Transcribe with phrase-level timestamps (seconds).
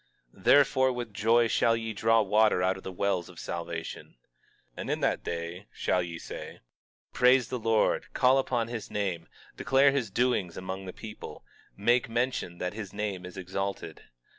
[0.35, 4.15] 22:3 Therefore, with joy shall ye draw water out of the wells of salvation.
[4.75, 6.59] 22:4 And in that day shall ye say:
[7.13, 11.45] Praise the Lord, call upon his name, declare his doings among the people,
[11.77, 14.01] make mention that his name is exalted.